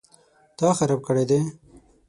[0.57, 1.39] _تا خراب کړی دی؟